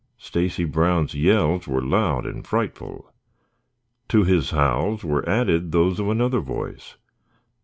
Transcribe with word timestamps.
Stacy 0.17 0.63
Brown's 0.63 1.13
yells 1.13 1.67
were 1.67 1.79
loud 1.85 2.25
and 2.25 2.43
frightful. 2.43 3.13
To 4.09 4.23
his 4.23 4.49
howls 4.49 5.05
were 5.05 5.29
added 5.29 5.71
those 5.71 5.99
of 5.99 6.09
another 6.09 6.39
voice. 6.39 6.95